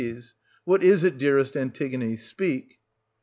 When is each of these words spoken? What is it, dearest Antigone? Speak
What 0.65 0.83
is 0.83 1.03
it, 1.03 1.19
dearest 1.19 1.55
Antigone? 1.55 2.17
Speak 2.17 2.79